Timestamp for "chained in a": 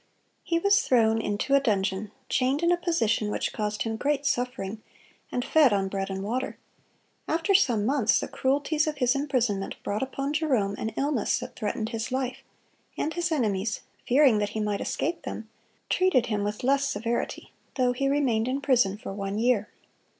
2.27-2.75